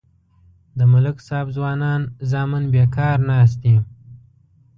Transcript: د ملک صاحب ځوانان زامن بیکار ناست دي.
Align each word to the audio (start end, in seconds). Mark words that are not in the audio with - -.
د 0.77 0.79
ملک 0.91 1.17
صاحب 1.27 1.47
ځوانان 1.55 2.01
زامن 2.31 2.63
بیکار 2.73 3.17
ناست 3.29 3.57
دي. 3.63 3.75